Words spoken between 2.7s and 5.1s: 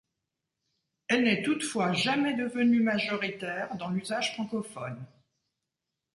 majoritaire dans l'usage francophone.